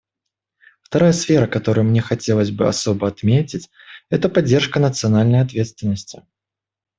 [0.81, 3.69] Вторая сфера, которую мне хотелось бы особо отметить,—
[4.09, 6.23] это поддержка национальной ответственности.